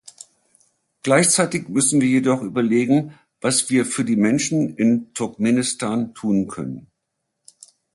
[1.03, 6.87] Gleichzeitig müssen wir jedoch überlegen, was wir für die Menschen in Turkmenistan tun können.